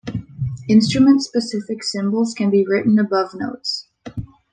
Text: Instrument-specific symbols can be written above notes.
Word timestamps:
Instrument-specific 0.67 1.83
symbols 1.83 2.33
can 2.33 2.49
be 2.49 2.65
written 2.67 2.97
above 2.97 3.35
notes. 3.35 3.87